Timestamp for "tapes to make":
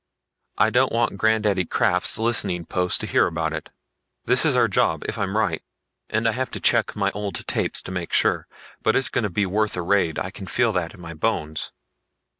7.45-8.11